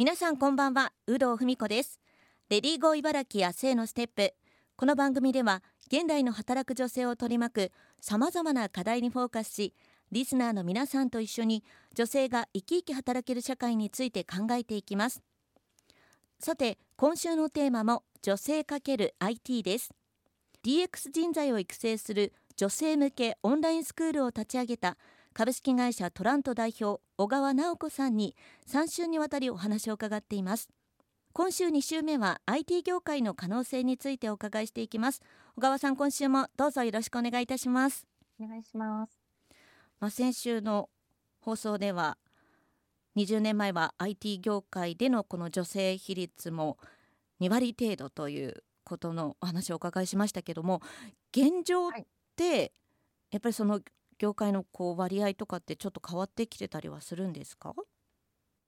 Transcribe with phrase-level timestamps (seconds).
[0.00, 2.00] 皆さんこんばんは有働文子です。
[2.48, 4.32] レディーゴー茨城や性のステップ。
[4.74, 9.74] この番組では現代の働く女性を取り巻くさまざまな課題にフォーカスし
[10.10, 11.62] リスナーの皆さんと一緒に
[11.94, 15.20] 女性が生き生き働ける社会について考えていきます。
[16.38, 19.90] さて今週のテーマも女性 ×IT です。
[20.64, 24.96] DX 人材を育成する女性向けオンラインスクールを立ち上げた
[25.32, 28.34] 株式会社トラント代表小川直子さんに
[28.68, 30.68] 3週にわたりお話を伺っています。
[31.32, 35.22] 今週2週目は IT 業界の可能性についてお伺いしていきます。
[35.56, 38.06] 小川さん今週もどうぞよろしくお願いいたします。
[38.40, 39.12] お願いします。
[40.00, 40.90] まあ、先週の
[41.40, 42.18] 放送では
[43.16, 46.76] 20年前は IT 業界でのこの女性比率も
[47.40, 50.80] 2割程度ということのお話をお伺いしましたけども
[51.32, 51.92] 現状っ
[52.34, 52.72] て
[53.30, 53.80] やっぱりその
[54.20, 57.74] 業界のこう割合とかってちょっと変わってきてたりはするんですか？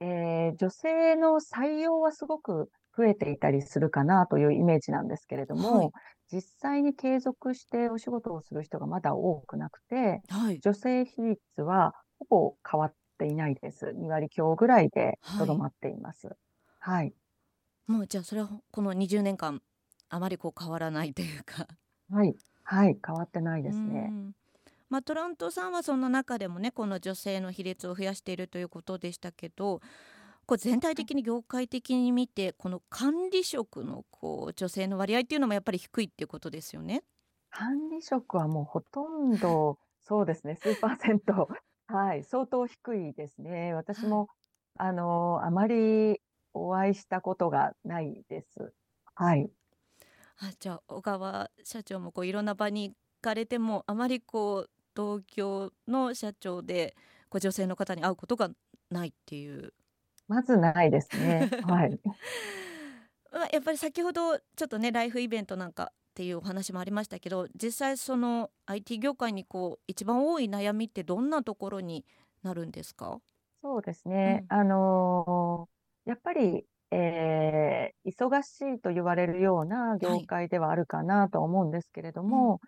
[0.00, 5.92] えー、女性の採用はすごく増えていたりするかなというイメージなんですけれども、はい、
[6.32, 13.92] 実際に継続してお仕事をする人がまだ多くなくて、はい、女性比率はほぼ変わっていないです。
[13.92, 16.28] 2割強ぐらいでとどまっています。
[16.28, 16.36] はい。
[16.78, 17.14] はい、
[17.86, 19.62] もうじゃあそれはこの20年間
[20.08, 21.66] あまりこう変わらないというか。
[22.08, 22.34] はい。
[22.64, 22.98] はい。
[23.04, 24.16] 変わってないですね。
[24.88, 29.80] まあ、トラントさんはその中でもねこの女性の比率を増やしているということでしたけど
[30.46, 37.02] これ全体的に業界的に見てこの管理職のこう女性の割合っていうのもやっぱり低いっていうことですよね。
[37.50, 41.48] 管理職はもうほとんどそうですね 数パーセント
[41.88, 43.74] はい相当低いですね。
[43.74, 44.28] 私も
[44.78, 46.20] あのあまり
[46.54, 48.72] お会いしたことがないです。
[49.16, 49.50] はい。
[50.38, 56.96] あじゃあ小川社長もこういろんな場に行かれてもあまりこう東京の社長で
[57.28, 58.48] こう女性の方に会うことが
[58.90, 59.74] ないっていう。
[60.28, 61.50] まずないですね。
[61.68, 62.00] はい。
[63.32, 72.06] まあ、やっぱり先ほどちょっとねライフイベントなんかっていうお話もありましたけど実際その IT 業界にこう一番多い悩みってどんなところに
[72.42, 73.20] なるんですか？
[73.62, 82.60] そうですね、うん、あのー、やっぱり、えー、忙しいと言われるような業界ではあるかなと思うんですけれども、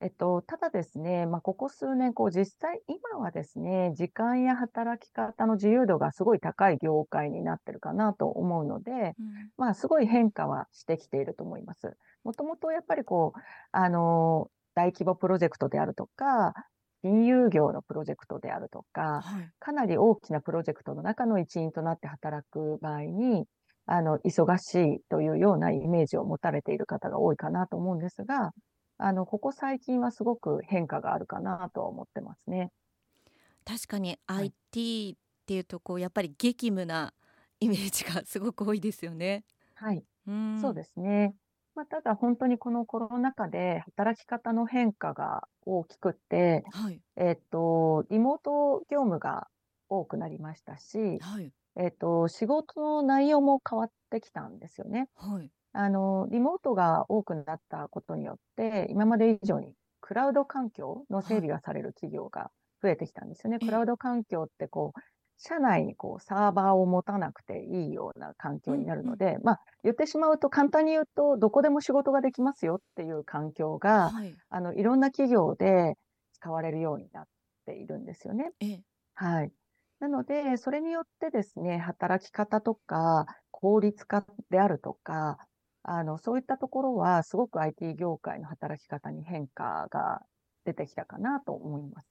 [0.00, 9.14] えっと、ただですね、まあ、ここ数年、こう、実際、今はですね、時間や働き方の自由度がすごい高い業界になってるかなと思うので、うん、
[9.56, 11.96] まあ、すごい変化はしてきていると思います。
[12.22, 13.40] もともとやっぱりこう、
[13.72, 16.54] あの、大規模プロジェクトであるとか、
[17.02, 23.46] 金融業のプロジェクトであるとか、はい、かなり大きなプロジェクトの中の一員となって働く場合に、
[23.86, 28.52] あの、忙しいというようなイメージを持たれている方が多いかなと思うんですが、
[28.98, 32.70] あの、ここ最近はすごく変化があるかなと思ってますね。
[33.64, 37.14] 確かに IT っていうとこうやっぱり激務な
[37.60, 39.44] イメージがすごく多いですよね。
[39.74, 40.04] はい。
[40.54, 41.34] そうですね。
[41.74, 47.02] まあ、ただ本当にこのコロナ禍で働き方の変化が大きくて、はい。
[47.16, 49.48] えっと、リモート業務が
[49.88, 51.52] 多くなりましたし、はい。
[51.76, 55.08] えっと、仕事の内容も変わってきたんですよね。
[55.16, 55.52] はい。
[55.80, 62.50] あの、リモートが多くなったことによって、今まで以上にクラウド環境の整備がされる企業が
[62.82, 63.60] 増えてきたんですよね。
[63.60, 65.00] クラウド環境ってこう、
[65.36, 75.94] 社内にこうサーバーを持たなくていいような環境になるので、まあ言ってしまうと簡単に言うとどこでも仕事ができますよっていう環境が、はい、あのいろんな企業で
[76.32, 77.24] 使われるようになっ
[77.66, 78.50] ているんですよね。
[79.14, 79.52] はい。
[80.00, 85.38] なので、それによってですね、働き方とか効率化であるとか、
[85.90, 90.22] あの、そういったところは、すごく IT 業界の働き方に変化が
[90.64, 92.06] 出てきたかなと思います。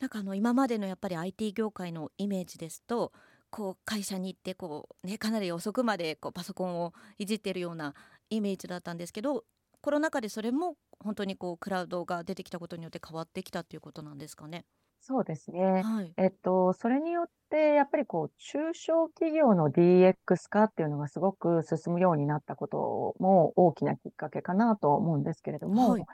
[0.00, 3.12] なんかあの今までのやっぱり IT 業界のイメージですと
[3.50, 7.94] こう会社に行ってこう、ね、かなり遅くまでこうパソコンをいじっているような
[8.28, 9.44] イメージだったんですけど
[9.80, 14.64] コロナ禍でそれも本当にこうクラウドが出てきたことによって変わってきたっていうことなんですかね？
[15.06, 15.82] そうですね。
[15.82, 16.12] はい。
[16.16, 26.04] えっと、それによって、やっぱりこう、中小企業の DX 化っていうのがすごく進むようになったことも大きなきっかけかなと思うんですけれども、はい。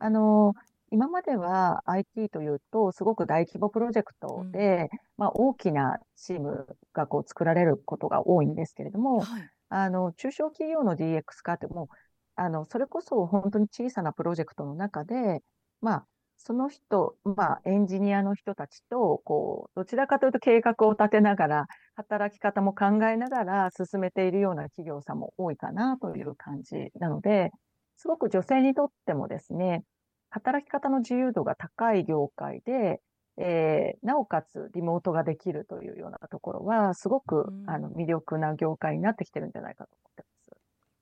[0.00, 0.54] あの、
[0.90, 11.88] 今までは IT というと、すごく大規模プロジェクトで、うん、まあ、大きなチームがこう作られることが多いんですけれども、はい、あの、中小企業の DX 化ってもう、
[12.34, 15.44] あの、それこそ本当に小さなプロジェクトの中で、
[15.80, 16.06] まあ、
[16.42, 21.66] その人、まあ、エンジニアの人たちと、こう、どちらかというと計画を立てながら、
[21.96, 27.50] 働き方も考えながら進めているような企業さんも多いかなという感じなので、
[27.96, 29.84] すごく女性にとってもですね、
[30.30, 33.02] 働き方の自由度が高い業界で、
[33.36, 40.24] えー、なおかつリモートができるというようなところは、すごく、あの魅力な業界になってきてるんじゃないかと思って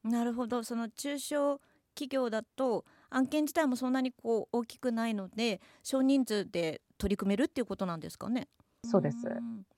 [0.04, 0.14] ます。
[0.16, 1.60] なるほど、その中小
[1.94, 8.48] 企業だと案件自体もそんなにこう大きくないので少人数で取り組めるっていうことなんですかね。
[8.84, 9.18] そうです。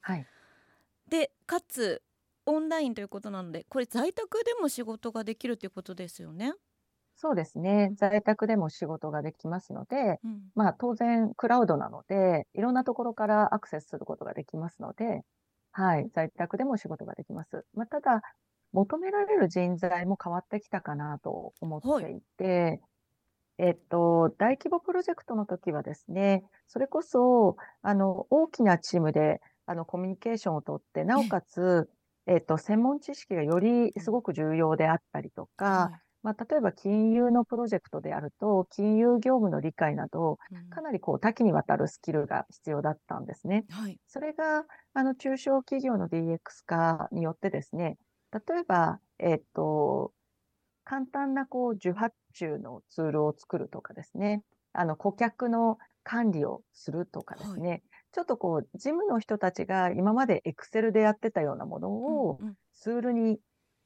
[0.00, 0.26] はい。
[1.08, 2.02] でかつ
[2.46, 6.52] オンラインということなのでこれ在宅でも仕事ができるということですよね。
[7.16, 7.92] そうですね。
[7.96, 15.20] 在宅でも仕事ができますので、うん、まあ当然クラウドなので、いろんなところからアクセスすることができますので、
[15.72, 17.66] はい、在宅でも仕事ができます。
[17.74, 18.22] まあ、ただ、
[18.72, 22.80] 求められる人材も変わってきたかなと思っていて、はい、
[23.62, 31.90] えっと、大規模プロジェクトの時はですね、それこそ、あの、大きなチームで、あの、コミュニケーションをとって、なおかつ、
[32.26, 35.90] えっと、専門知識がよりすごく重要であったりとか、
[36.22, 40.38] まあ、例えば金融のプロジェクトであると、金融業務の理解など、
[40.70, 43.66] かなりこう多岐にわたるスキルが必要だったんですね。
[43.68, 44.64] はい、それが、
[44.94, 47.98] あの、中小企業の DX 化によってですね、
[48.32, 50.12] 例えば、えっと、
[50.90, 54.42] 簡単なこう受発注のツールを作るとかですね、
[54.72, 62.40] あの顧客の管理をするとかですね、はい、ちょっとこう事務の人たちが今まで Excel でやってたようなものを
[62.74, 63.38] ツールに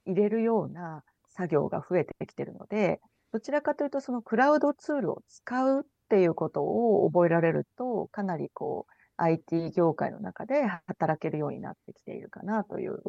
[0.06, 3.02] 入れるような作業が増えてきてるので、
[3.32, 13.00] どちらかというとそのクラウドツールを使うっていうことを覚えられると、かなりこう IT 業界の中で働けるようになってきているかなという、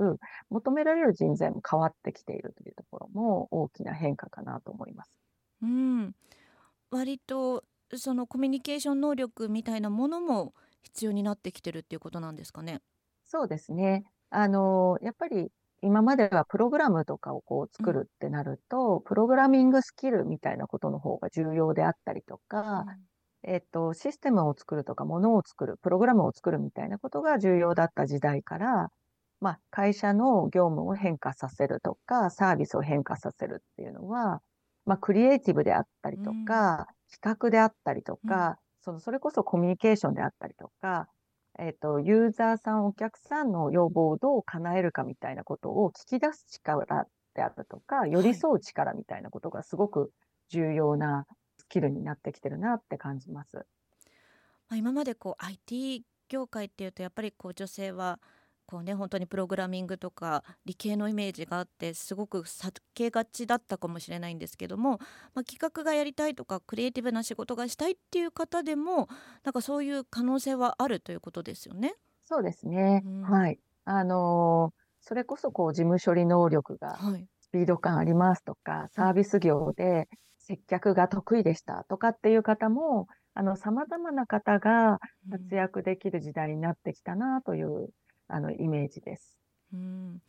[0.49, 5.11] 求められる人材も変わってきているというところも大きな変化かなと思います。
[5.61, 6.15] うん、
[6.91, 7.63] 割と
[7.95, 12.81] そのコミュニケーション能力みたいなものも必要になってきてるっていうことなんですかね？
[13.25, 14.03] そうですね。
[14.29, 22.85] あの、やっぱり今まではプログラムとかをこう作るってなると、うん、プログラミングスキルみたいなことの方が重要であったりとか、
[23.47, 28.91] えっと、システムを作るとか、ものを作る、プログラムを作るみたいなことが重要だった時代から、
[29.39, 34.41] まあ、会社の業務を変化させるとか、サービスを変化させるっていうのは、
[34.85, 41.07] まあ、クリエイティブであったりとか、企画であったりとか、その、それこそコミュニケーションであったりとか、
[41.59, 50.11] えっと、ユーザーさん、お客さんの要望をどう叶えるかみたいなことを聞き出す力であるとか、寄り添う力みたいなことがすごく
[50.49, 51.25] 重要な
[51.65, 53.57] スキルになってきてるなって感じます。
[53.57, 53.63] ま
[54.71, 58.19] あ、今までこう IT 業界っていうとやっぱりこう女性は
[58.65, 64.99] こうね本当にプログラミングとか理系のイメージがあってすごく避けがちだったかもしれないんですけども、
[65.33, 69.07] まあ、企画がやりたいとかクリエイティブな仕事がしたいっていう方でも
[69.43, 71.95] なんかそういう可能性はあるということですよね。
[72.23, 73.59] そうですね、うん、はい。
[73.85, 76.97] あのー、それこそこう事務処理能力が
[77.39, 80.09] スピード感ありますとか、はい、サービス業で
[80.47, 84.99] 接客が得意でしたとかっていう方も、あの、様々な方が
[85.29, 87.89] 活躍できる時代になってきたなという、うん、
[88.27, 89.39] あの、イメージです。
[89.73, 90.21] うん。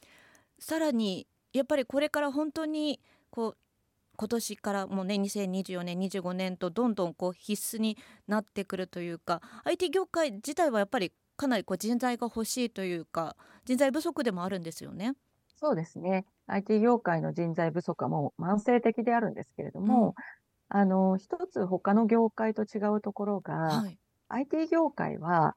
[0.59, 3.57] さらに、やっぱりこれから本当に、こう、
[4.17, 13.37] 今年からもうね2024年25年とどんどんこう必須になってくるというか IT 業界自体はやっぱりかなりこう人材が欲しいというか
[13.67, 15.15] 人材不足でもあるんですよね。
[15.57, 16.27] そうですね。
[16.47, 20.15] IT 業界の人材不足はもう慢性的であるんですけれども、
[20.71, 23.99] うん、あの、一つ他の業界と違うところが、はい、
[24.29, 25.57] IT 業界は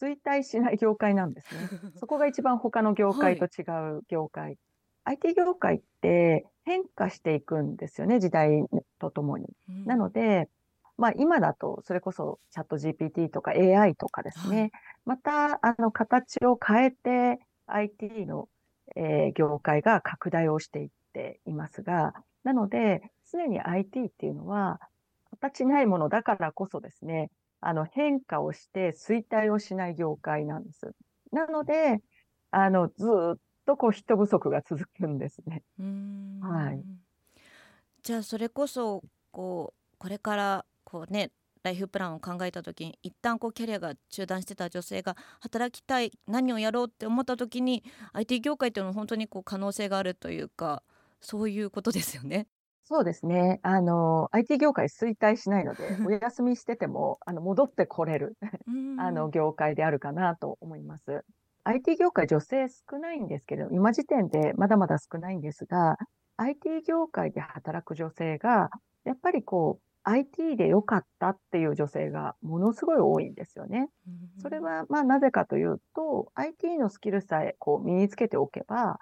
[0.00, 1.68] 衰退しない業界なんですね。
[1.98, 3.64] そこが一番他の業界と違
[3.96, 4.44] う業界。
[4.44, 4.58] はい、
[5.04, 8.64] IT 業界って変化していくんですよね、時代
[8.98, 9.46] とともに。
[9.68, 10.48] うん、なので、
[10.96, 14.70] まあ今だとそれこそチャット GPT とか AI とかですね、はい、
[15.06, 18.48] またあの形を変えて IT の
[18.96, 24.80] えー、業界が拡大をしていっていますが、なので、常に IT っていうのは、
[25.30, 30.92] 形ないものだからこそですね、あの変化をして衰退をしない業界なんです。
[31.32, 32.00] なので、
[32.50, 35.62] あの、ずっとこう人不足が続くんですね。
[36.40, 36.84] はい。
[38.02, 41.30] じゃあ、それこそ、こう、これからこうね、
[41.64, 50.82] ライフプランを考えた時に一旦こうキャリアが中断してた女性が働きたい何をやろうって思った時に IT 業界っていうのは本当にこう可能性があるというか
[51.20, 52.46] そういうことですよね。
[52.86, 53.60] そうですね。
[53.62, 58.36] あの、IT 業界衰退しないので、 お休みしてても、あの、戻ってこれる
[58.98, 61.24] あの、業界であるかなと思います。
[61.64, 65.96] IT 業界女性少ないんですけど、今時点でまだまだ少ないんですが、
[66.36, 68.68] IT 業界で働く女性が、
[69.04, 73.88] やっぱりこう、IT で良かったっていう女性がものすごい多いんですよね。
[74.40, 79.00] それはまあなぜかというと、IT のスキルさえこう身につけておけば、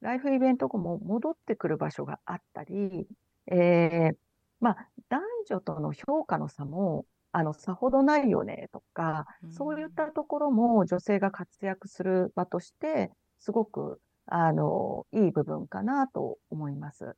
[0.00, 3.06] ライフイベント後も戻ってくる場所があったり、
[3.46, 4.16] えー、
[4.60, 7.04] まあ男女との評価の差も
[7.36, 17.16] あの、さほどないよねとか、そういったところも女性が活躍する場として、すごく、あの、いい部分かなと思います。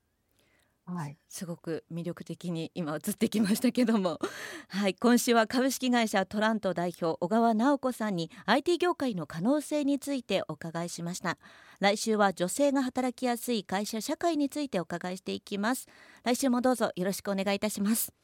[0.88, 4.20] はい、すごく魅力的に今映ってきましたけども、
[4.68, 11.38] はい、今週は株式会社トラント代表小川直子さんに IT 業界の可能性についてお伺いしました。
[11.80, 15.88] 来週は女性が働きやすい会社社会についてお伺いしていきます。
[16.22, 18.16] 来週もどうぞよろしくお願いいたします。